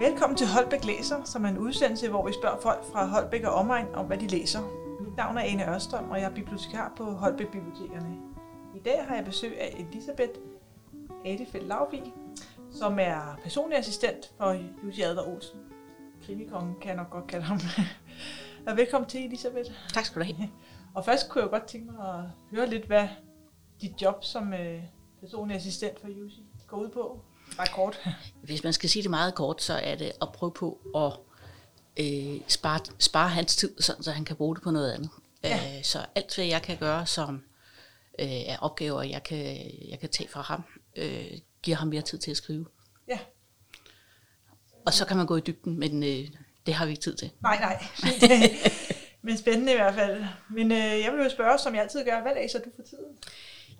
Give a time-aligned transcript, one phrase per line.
[0.00, 3.54] Velkommen til Holbæk Læser, som er en udsendelse, hvor vi spørger folk fra Holbæk og
[3.54, 4.60] omegn om, hvad de læser.
[5.00, 8.16] Mit navn er Ane Ørstrøm, og jeg er bibliotekar på Holbæk Bibliotekerne.
[8.74, 10.32] I dag har jeg besøg af Elisabeth
[11.24, 12.14] Adefeldt Lavvig,
[12.70, 15.60] som er personlig assistent for Jussi Adler Olsen.
[16.26, 17.58] Krimikongen kan jeg nok godt kalde ham.
[18.66, 19.70] og velkommen til, Elisabeth.
[19.94, 20.50] Tak skal du have.
[20.94, 23.08] Og først kunne jeg godt tænke mig at høre lidt, hvad
[23.80, 24.82] dit job som øh,
[25.20, 27.20] personlig assistent for Jussi går ud på.
[27.56, 28.00] Bare kort.
[28.42, 31.12] Hvis man skal sige det meget kort, så er det at prøve på at
[32.04, 35.10] øh, spare, spare hans tid, sådan, så han kan bruge det på noget andet.
[35.44, 35.76] Ja.
[35.78, 37.42] Øh, så alt, hvad jeg kan gøre, som
[38.18, 39.46] øh, er opgaver, jeg kan,
[39.88, 40.64] jeg kan tage fra ham,
[40.96, 41.30] øh,
[41.62, 42.66] giver ham mere tid til at skrive.
[43.08, 43.18] Ja.
[44.86, 46.28] Og så kan man gå i dybden, men øh,
[46.66, 47.30] det har vi ikke tid til.
[47.42, 47.84] Nej, nej.
[49.22, 50.24] men spændende i hvert fald.
[50.50, 53.18] Men øh, jeg vil jo spørge, som jeg altid gør, hvad læser du for tiden?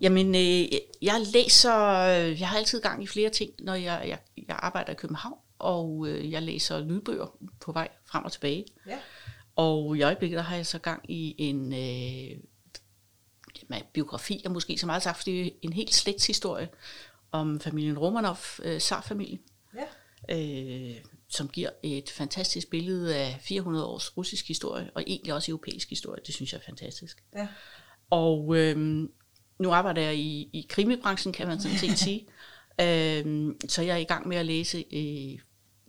[0.01, 4.19] Jamen, øh, jeg læser, øh, jeg har altid gang i flere ting, når jeg, jeg,
[4.47, 8.65] jeg arbejder i København, og øh, jeg læser lydbøger på vej frem og tilbage.
[8.87, 8.99] Ja.
[9.55, 12.39] Og i øjeblikket der har jeg så gang i en øh,
[13.69, 16.69] jamen, biografi, er måske så meget sagt, fordi det er en helt slægtshistorie
[17.31, 19.39] om familien Romanov, øh, Tsar-familien,
[20.29, 20.37] Ja.
[20.37, 20.95] øh,
[21.29, 26.21] som giver et fantastisk billede af 400 års russisk historie, og egentlig også europæisk historie.
[26.25, 27.23] Det synes jeg er fantastisk.
[27.35, 27.47] Ja.
[28.09, 29.07] Og øh,
[29.59, 32.27] nu arbejder jeg i, i krimibranchen, kan man sådan set sige.
[32.81, 35.39] Øh, så jeg er i gang med at læse, øh,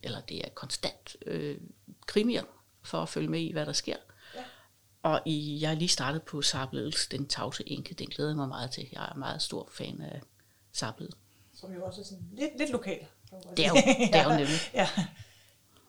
[0.03, 1.57] eller det er konstant, øh,
[2.07, 2.43] krimier,
[2.83, 3.97] for at følge med i, hvad der sker.
[4.35, 4.41] Ja.
[5.03, 7.95] Og i, jeg er lige startet på Sarbledels Den tavse enke.
[7.95, 8.89] Den glæder jeg mig meget til.
[8.93, 10.21] Jeg er meget stor fan af
[10.73, 11.15] Sarbledel.
[11.55, 13.07] Som jo også er sådan lidt, lidt lokal.
[13.57, 13.75] Det er jo,
[14.13, 14.61] det er jo nemlig.
[14.75, 14.89] ja.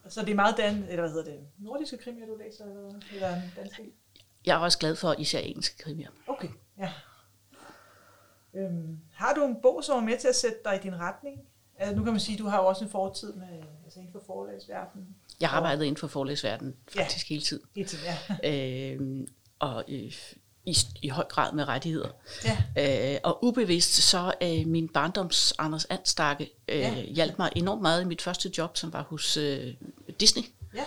[0.09, 3.41] Så det er meget dan, eller hvad hedder det, nordiske krimier, du læser, eller, eller
[3.55, 3.79] dansk?
[4.45, 6.09] Jeg er også glad for især engelske krimier.
[6.27, 6.91] Okay, ja.
[8.55, 11.41] Øhm, har du en bog, som er med til at sætte dig i din retning?
[11.77, 14.11] Altså, nu kan man sige, at du har jo også en fortid med, altså inden
[14.11, 15.07] for forlagsverdenen.
[15.41, 17.63] Jeg har arbejdet inden for forlægsverdenen faktisk hele tiden.
[17.75, 18.03] Hele tiden,
[18.43, 18.93] ja.
[18.93, 19.27] Øh,
[19.59, 20.13] og øh,
[20.65, 22.09] i, i høj grad med rettigheder.
[22.77, 23.13] ja.
[23.13, 26.89] Øh, og ubevidst så øh, min barndoms Anders Andstakke øh, Ja.
[26.93, 27.01] ja.
[27.01, 29.73] hjalp mig enormt meget i mit første job, som var hos øh,
[30.19, 30.43] Disney.
[30.75, 30.85] Ja.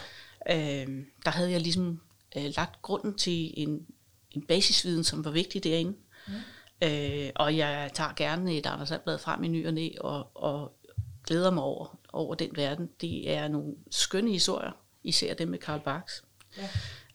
[0.83, 2.00] Øh, der havde jeg ligesom
[2.37, 3.87] øh, lagt grunden til en,
[4.31, 5.94] en basisviden, som var vigtig derinde.
[6.29, 6.33] Mm.
[6.82, 10.72] Øh, og jeg tager gerne et Anders Andblad frem i ny og næ, og, og
[11.26, 12.88] glæder mig over, over den verden.
[13.00, 14.72] Det er nogle skønne historier,
[15.04, 16.25] især dem med Karl Barks.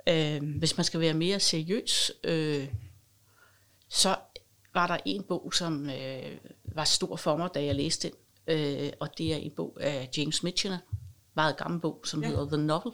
[0.08, 0.36] Ja.
[0.36, 2.68] Øh, hvis man skal være mere seriøs, øh,
[3.90, 4.16] så
[4.74, 8.18] var der en bog, som øh, var stor for mig, da jeg læste den.
[8.56, 10.78] Øh, og det er en bog af James Michener,
[11.34, 12.28] meget gammel bog, som Ja.
[12.30, 12.36] ja.
[12.36, 12.94] hedder The Novel.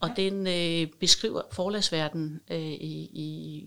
[0.00, 3.64] Og den øh, beskriver forlagsverdenen øh, i, i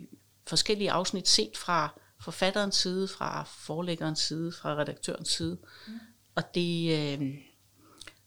[0.47, 5.57] forskellige afsnit set fra forfatterens side, fra forlæggerens side, fra redaktørens side.
[5.87, 5.93] Mm.
[6.35, 7.35] Og det, øh,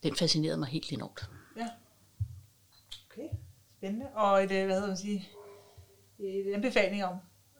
[0.02, 1.20] den fascinerede mig helt enormt.
[1.56, 1.68] ja.
[3.10, 3.28] Okay,
[3.78, 4.06] spændende.
[4.14, 5.28] Og et, øh, hvad hedder man sige,
[6.18, 7.14] et anbefaling om,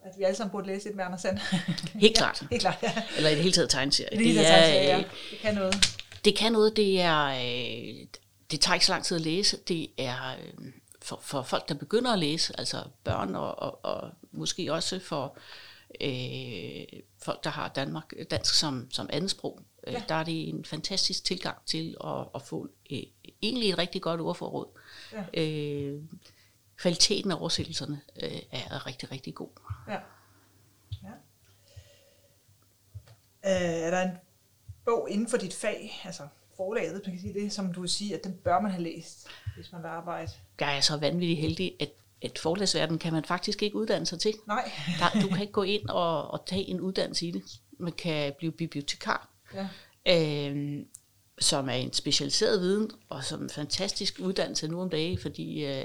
[0.05, 1.39] at vi alle sammen burde læse et med Anders Sand.
[2.01, 2.47] Helt klart.
[2.51, 3.03] Helt klart, ja.
[3.17, 4.19] Eller i det hele taget tegneserie.
[4.19, 4.99] Det, det, er, er, ja.
[4.99, 5.75] øh, det kan noget.
[6.25, 8.07] Det kan noget, det er, øh,
[8.51, 9.57] det tager ikke så lang tid at læse.
[9.69, 10.73] Det er øh,
[11.03, 15.39] for, for folk, der begynder at læse, altså børn og, og, og måske også for
[16.01, 19.61] øh, folk, der har Danmark, dansk som, som andetsprog.
[19.87, 19.93] Ja.
[19.93, 20.03] Ja.
[20.09, 23.03] Der er det en fantastisk tilgang til at, at få øh,
[23.43, 24.67] egentlig et rigtig godt ordforråd.
[25.13, 25.43] Ja.
[25.43, 26.03] Øh,
[26.77, 29.49] kvaliteten af oversættelserne øh, er rigtig, rigtig god.
[29.89, 29.99] Ja.
[31.03, 31.13] ja.
[33.45, 34.19] Øh, er der en
[34.85, 38.15] bog inden for dit fag, altså forlaget, man kan sige det, som du vil sige,
[38.15, 39.27] at den bør man have læst,
[39.57, 40.33] hvis man vil arbejde?
[40.61, 41.91] Jeg er så vanvittigt heldig, at,
[42.22, 44.34] at forlagsverdenen kan man faktisk ikke uddanne sig til.
[44.47, 44.72] Nej.
[44.99, 47.43] Der, du kan ikke gå ind og, og tage en uddannelse i det.
[47.78, 49.69] Man kan blive bibliotekar, ja.
[50.09, 50.78] øh,
[51.38, 55.84] som er en specialiseret viden, og som en fantastisk uddannelse nu om dagen, fordi øh,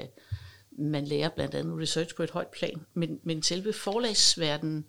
[0.78, 2.86] man lærer blandt andet research på et højt plan.
[2.94, 4.84] Men, men selve forlagsverdenen,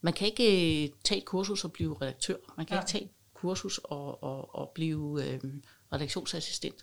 [0.00, 2.36] man kan ikke øh, tage et kursus og blive redaktør.
[2.56, 2.82] Man kan Nej.
[2.82, 5.40] ikke tage et kursus og, og, og blive øh,
[5.92, 6.82] redaktionsassistent.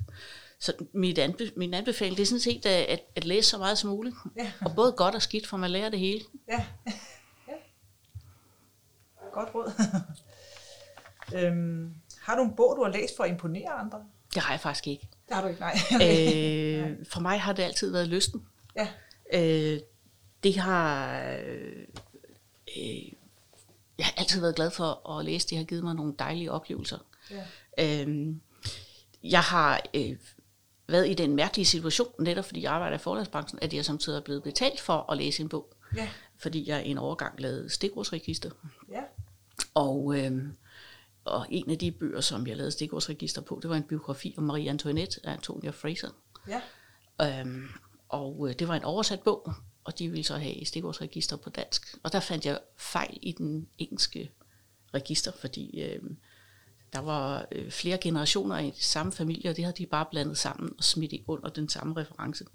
[0.59, 3.89] Så mit anbe, min anbefaling, det er sådan set at, at, læse så meget som
[3.89, 4.15] muligt.
[4.37, 4.51] Ja.
[4.61, 6.21] Og både godt og skidt, for man lærer det hele.
[6.47, 6.65] Ja.
[7.47, 7.53] ja.
[9.33, 9.71] Godt råd.
[11.39, 14.05] øhm, har du en bog, du har læst for at imponere andre?
[14.33, 15.07] Det har jeg faktisk ikke.
[15.27, 15.75] Det har du ikke, nej.
[15.93, 18.47] øh, for mig har det altid været lysten.
[18.75, 18.87] ja.
[19.33, 19.79] Øh,
[20.43, 21.17] det har...
[21.17, 21.85] Øh,
[23.97, 25.49] jeg har altid været glad for at læse.
[25.49, 26.97] Det har givet mig nogle dejlige oplevelser.
[27.31, 28.03] ja.
[28.05, 28.35] Øh,
[29.23, 30.15] jeg har øh,
[30.87, 34.21] været i den mærkelige situation, netop fordi jeg arbejder i forlagsbranchen, at jeg samtidig er
[34.21, 35.73] blevet betalt for at læse en bog.
[35.95, 36.09] Ja.
[36.37, 38.49] Fordi jeg en overgang lavede stikordsregister.
[38.91, 39.01] Ja.
[39.73, 40.43] Og øh,
[41.25, 44.43] og en af de bøger, som jeg lavede stikordsregister på, det var en biografi om
[44.43, 46.09] Marie Antoinette af Antonia Fraser.
[46.47, 46.61] Ja.
[47.21, 47.67] Øhm,
[48.09, 49.53] og øh, det var en oversat bog,
[49.83, 51.95] og de ville så have stikordsregister på dansk.
[52.03, 54.31] Og der fandt jeg fejl i den engelske
[54.93, 56.01] register, fordi øh,
[56.93, 60.73] der var øh, flere generationer i samme familie, og det havde de bare blandet sammen
[60.77, 62.45] og smidt under den samme reference.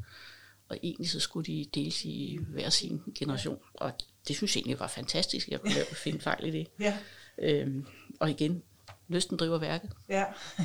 [0.69, 3.93] Og egentlig så skulle de deles i hver sin generation, og
[4.29, 6.67] det synes jeg egentlig var fantastisk, jeg kunne lave, finde fejl i det.
[6.81, 6.99] Ja.
[7.39, 7.87] Øhm,
[8.21, 8.63] og igen,
[9.09, 9.91] lysten driver værket.
[10.09, 10.25] Ja.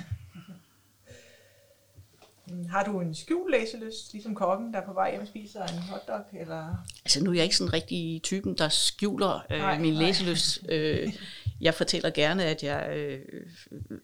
[2.69, 5.77] Har du en skjult læselyst, ligesom kokken, der er på vej hjem og spiser en
[5.77, 6.21] hotdog?
[6.33, 6.75] Eller?
[7.05, 10.03] Altså nu er jeg ikke sådan rigtig typen, der skjuler øh, Nej, min nej.
[10.03, 10.59] læselyst.
[10.69, 11.13] Øh,
[11.63, 13.19] jeg fortæller gerne, at jeg, øh,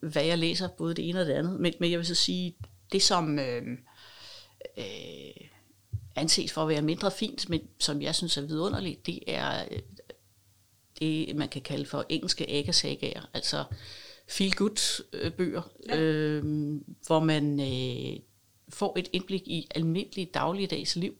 [0.01, 1.59] hvad jeg læser, både det ene og det andet.
[1.59, 2.56] Men, men jeg vil så sige,
[2.91, 3.63] det som øh,
[4.77, 5.47] øh,
[6.15, 9.79] anses for at være mindre fint, men som jeg synes er vidunderligt, det er øh,
[11.00, 13.63] det, man kan kalde for engelske æggesagager, altså
[14.27, 16.00] feel-good øh, bøger, Ja.
[16.00, 16.44] øh,
[17.07, 18.19] hvor man øh,
[18.69, 21.15] får et indblik i almindelig dagligdags liv,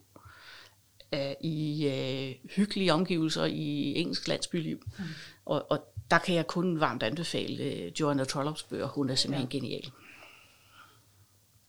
[1.14, 4.80] øh, i øh, hyggelige omgivelser i engelsk landsbyliv.
[4.98, 5.04] Mm.
[5.46, 8.88] Og, og der kan jeg kun varmt anbefale øh, Joanna Trollops bøger.
[8.88, 9.58] Hun er simpelthen ja.
[9.58, 9.92] genial.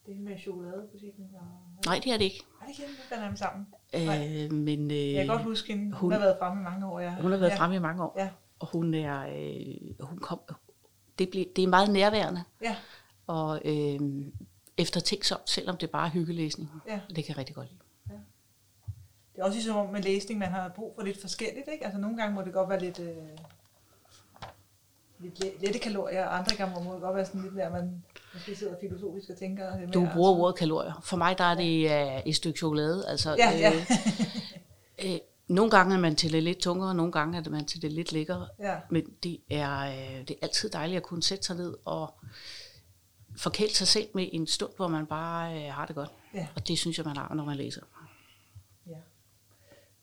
[0.07, 1.25] Det med chokoladebutikken?
[1.35, 1.47] Og...
[1.87, 2.45] Nej, det er det ikke.
[2.61, 3.67] Nej, det jeg dem sammen.
[3.95, 4.45] Nej.
[4.45, 5.85] Øh, men øh, Jeg kan godt huske hende.
[5.85, 7.01] Hun, hun- har været fremme i mange år.
[7.01, 7.15] Ja.
[7.15, 7.57] hun har været ja.
[7.57, 8.15] fremme i mange år.
[8.19, 8.29] Ja.
[8.59, 10.41] Og hun er, øh, hun kom,
[11.19, 12.43] det, blev, det er meget nærværende.
[12.63, 12.77] Ja.
[13.27, 14.01] Og øh,
[14.79, 16.71] eftertænksomt, selvom det bare er hyggelæsning.
[16.89, 17.01] Ja.
[17.09, 17.80] Det kan jeg rigtig godt lide.
[19.41, 21.69] Det er også ligesom om med læsning, man har brug for lidt forskelligt.
[21.73, 21.85] Ikke?
[21.85, 23.17] Altså nogle gange må det godt være lidt, øh,
[25.19, 28.05] lidt le- lette kalorier, og andre gange må det godt være sådan lidt mere, man
[28.35, 29.79] måske sidder filosofisk og tænker.
[29.81, 30.43] lidt Du mere, bruger altså.
[30.43, 31.01] ordet kalorier.
[31.05, 33.09] For mig der er det øh, et stykke chokolade.
[33.09, 33.73] Altså, Ja, ja.
[33.73, 33.87] Øh,
[35.13, 37.93] øh, nogle gange er man til det lidt tungere, nogle gange er man til det
[37.93, 38.49] lidt lækkere.
[38.59, 38.77] ja.
[38.91, 42.15] Men det er, øh, det er altid dejligt at kunne sætte sig ned og
[43.37, 46.11] forkæle sig selv med en stund, hvor man bare øh, har det godt.
[46.35, 46.47] Ja.
[46.57, 47.81] Og det synes jeg, man har, når man læser.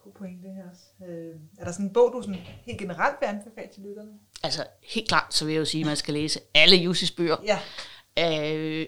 [0.08, 1.12] God pointe her også.
[1.12, 4.12] Øh, er der sådan en bog, du sådan helt generelt vil anbefale til lytterne?
[4.44, 7.38] Altså helt klart, så vil jeg jo sige, at man skal læse alle Jussis bøger.
[7.46, 7.60] Ja.
[8.56, 8.88] Øh,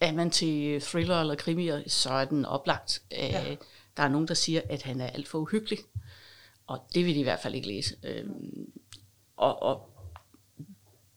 [0.00, 3.02] er man til thriller eller krimier, så er den oplagt.
[3.12, 3.56] Øh, Ja.
[3.96, 5.78] Der er nogen, der siger, at han er alt for uhyggelig,
[6.66, 7.96] og det vil de i hvert fald ikke læse.
[8.02, 8.24] Øh,
[9.36, 9.90] og, og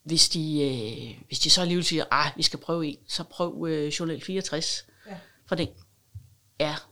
[0.03, 3.65] hvis de, øh, hvis de så alligevel siger, at vi skal prøve en, så prøv
[3.69, 5.17] øh, Journal 64, Ja.
[5.45, 5.67] for den
[6.59, 6.89] er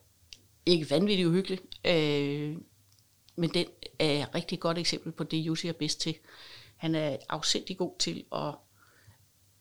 [0.65, 2.57] ikke vanvittigt uhyggelig, øh,
[3.35, 3.65] men den
[3.99, 6.15] er et rigtig godt eksempel på det, Jussi er bedst til.
[6.77, 8.55] Han er afsindig god til at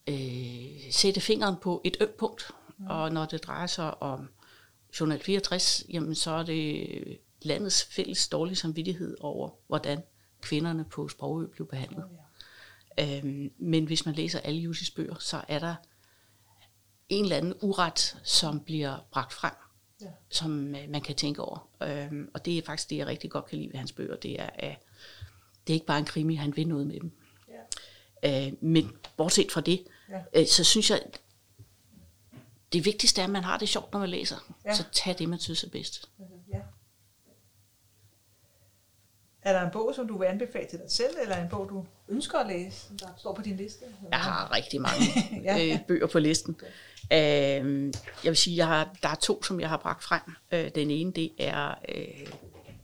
[0.06, 2.86] øh, sætte fingeren på et ømt punkt, mm.
[2.86, 4.28] og når det drejer sig om
[5.00, 10.02] Journal 64, jamen så er det landets fælles dårlige samvittighed over, hvordan
[10.40, 12.04] kvinderne på Sprogø blev behandlet.
[12.98, 13.18] ja.
[13.18, 15.74] Øhm, men hvis man læser alle Jussis bøger, så er der
[17.08, 19.52] en eller anden uret, som bliver bragt frem,
[20.04, 20.08] Ja.
[20.30, 21.68] som øh, man kan tænke over.
[21.82, 24.16] Øhm, og det er faktisk det, jeg rigtig godt kan lide ved hans bøger.
[24.16, 24.78] Det er, at
[25.66, 27.12] det er ikke bare en krimi, han vil noget med dem.
[28.22, 28.46] Ja.
[28.46, 30.22] Øh, men bortset fra det, Ja.
[30.34, 31.02] øh, så synes jeg,
[32.72, 34.52] det vigtigste er, at man har det sjovt, når man læser.
[34.64, 34.74] Ja.
[34.74, 36.08] Så tag det, man synes er bedst.
[36.18, 36.24] Ja.
[39.44, 41.86] Er der en bog, som du vil anbefale til dig selv, eller en bog, du
[42.08, 43.84] ønsker at læse, som der står på din liste?
[44.10, 45.04] Jeg har rigtig mange
[45.44, 45.64] Ja.
[45.74, 46.56] øh, bøger på listen.
[47.12, 47.18] Øh,
[48.24, 50.20] jeg vil sige, jeg har, der er to, som jeg har bragt frem.
[50.52, 52.26] Øh, den ene, det er øh,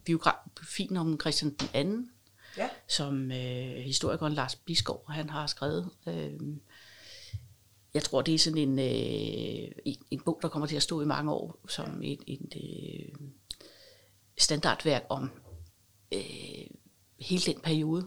[0.05, 2.11] biografien om Christian den anden,
[2.57, 5.89] Ja, som øh, historikeren Lars Biskov, han har skrevet.
[6.09, 6.41] Øh,
[7.95, 11.01] jeg tror, det er sådan en, øh, en, en bog, der kommer til at stå
[11.03, 13.15] i mange år, som et, et øh,
[14.39, 15.31] standardværk om
[16.15, 16.21] øh,
[17.21, 18.07] hele den periode,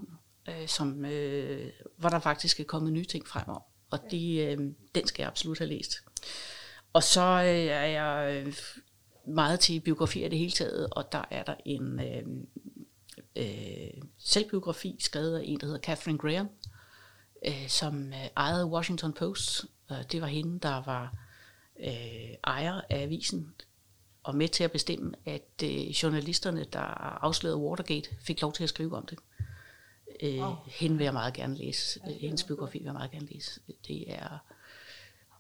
[0.50, 3.62] øh, som, øh, hvor der faktisk er kommet nye ting frem om.
[3.90, 4.58] Og det, øh,
[4.96, 5.92] den skal jeg absolut have læst.
[6.94, 8.54] Og så øh, er jeg øh,
[9.28, 12.24] meget til biografier i det hele taget, og der er der en øh,
[13.36, 16.50] øh, selvbiografi skrevet af en, der hedder Catherine Graham,
[17.48, 19.66] øh, som øh, ejede Washington Post.
[19.92, 21.16] Øh, det var hende, der var
[21.80, 23.54] øh, ejer af avisen,
[24.24, 26.80] og med til at bestemme, at øh, journalisterne, der
[27.24, 29.20] afslørede Watergate, fik lov til at skrive om det.
[30.24, 30.54] Øh, Wow.
[30.68, 32.00] Hende vil jeg meget gerne læse.
[32.08, 33.60] Øh, Hendes biografi vil jeg meget gerne læse.
[33.88, 34.38] Det er,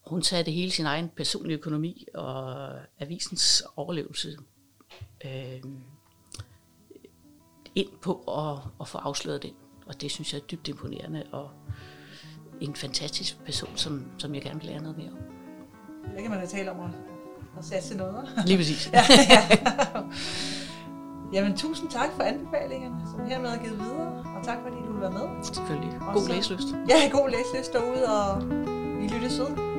[0.07, 4.37] hun satte hele sin egen personlige økonomi og avisens overlevelse
[5.25, 5.61] øh,
[7.75, 9.53] ind på at, at få afsløret den.
[9.85, 11.51] Og det synes jeg er dybt imponerende, og
[12.61, 15.17] en fantastisk person, som, som jeg gerne vil lære noget mere om.
[16.13, 17.12] det kan man da tale om at,
[17.59, 18.29] at satse noget.
[18.45, 18.89] Lige præcis.
[18.93, 19.41] ja, ja.
[21.33, 24.07] Jamen, tusind tak for anbefalingerne, som hermed er givet videre.
[24.37, 25.43] Og tak fordi du vil være med.
[25.43, 25.91] Selvfølgelig.
[26.07, 26.67] Og God så- læselyst.
[26.89, 28.41] Ja, god læselyst derude, og
[29.01, 29.72] vi lyttes ved.